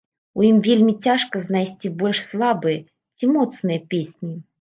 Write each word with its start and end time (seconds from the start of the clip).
У 0.39 0.43
ім 0.45 0.55
вельмі 0.67 0.93
цяжка 1.07 1.41
знайсці 1.43 1.91
больш 1.99 2.21
слабыя, 2.29 2.79
ці 3.17 3.29
моцныя 3.35 3.79
песні. 3.93 4.33